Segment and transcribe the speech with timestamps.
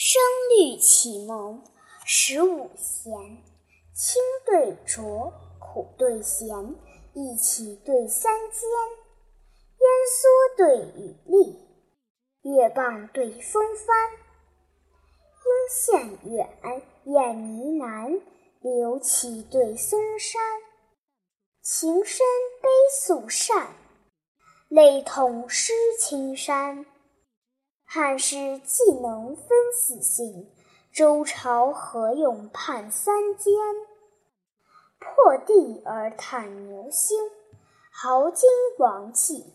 [0.00, 0.22] 声
[0.56, 1.60] 律启蒙
[2.06, 3.12] 十五弦，
[3.92, 6.46] 清对浊，苦对咸，
[7.14, 8.70] 一起对三间，
[9.80, 11.58] 烟蓑对雨笠，
[12.42, 13.96] 月傍对风帆。
[15.42, 16.48] 阴线远，
[17.02, 18.20] 雁呢南，
[18.60, 20.40] 柳起对松山。
[21.60, 22.24] 情深
[22.62, 22.68] 悲
[23.00, 23.74] 素善，
[24.68, 26.86] 泪痛湿青衫。
[27.90, 30.50] 汉室既能分四姓，
[30.92, 33.54] 周朝何用判三监？
[34.98, 37.16] 破地而探牛星，
[37.90, 38.46] 豪金
[38.78, 39.54] 王气。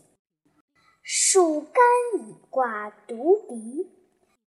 [1.00, 1.84] 树干
[2.18, 3.92] 以挂独鼻，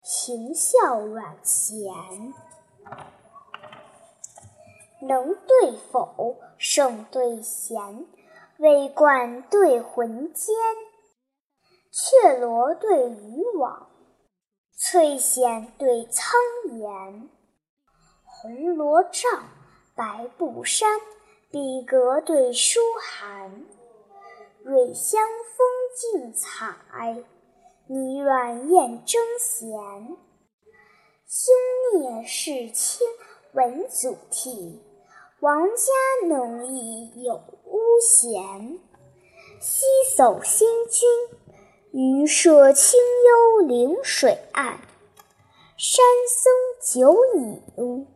[0.02, 2.34] 行孝阮咸。
[5.00, 8.04] 能对否，胜对贤，
[8.58, 10.56] 微冠对魂坚。
[11.98, 13.88] 雀罗对渔网，
[14.76, 16.38] 翠藓对苍
[16.78, 17.30] 岩。
[18.22, 19.48] 红罗帐，
[19.94, 21.00] 白布衫，
[21.50, 23.64] 笔格对书函。
[24.62, 25.22] 蕊香
[25.56, 25.66] 风
[25.96, 27.24] 竞采，
[27.86, 30.18] 泥软燕争衔。
[31.26, 31.54] 兄
[31.94, 33.06] 孽世亲
[33.54, 34.80] 闻祖逖，
[35.40, 38.80] 王家农艺有屋闲。
[39.62, 41.08] 西走新君。
[41.98, 44.80] 渔舍清幽临水岸，
[45.78, 48.06] 山僧酒饮，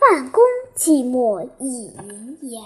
[0.00, 0.42] 范公
[0.74, 2.60] 寂寞倚云岩。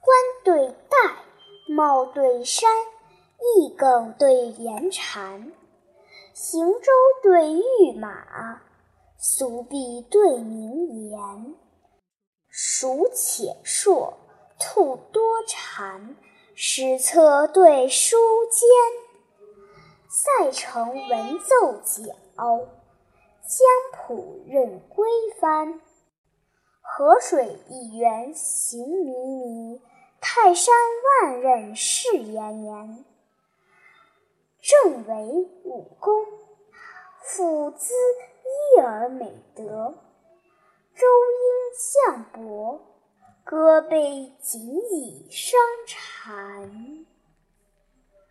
[0.00, 1.22] 冠对戴，
[1.72, 2.68] 帽对衫，
[3.56, 5.52] 一梗对言蝉。
[6.34, 6.90] 行舟
[7.22, 8.60] 对御马，
[9.16, 11.54] 俗壁对名言。
[12.48, 14.18] 鼠且硕，
[14.58, 16.16] 兔多蝉。
[16.60, 18.16] 史册对书
[18.50, 18.66] 笺，
[20.08, 25.08] 塞城文奏角，江浦任归
[25.40, 25.80] 帆。
[26.80, 29.80] 河水一源行靡靡，
[30.20, 30.74] 泰山
[31.22, 33.04] 万仞誓炎炎。
[34.60, 36.26] 正为武功，
[37.22, 37.94] 附兹
[38.74, 39.94] 伊尔美德。
[40.96, 42.80] 周殷项伯。
[43.50, 44.60] 歌悲仅
[44.92, 47.06] 以伤蝉。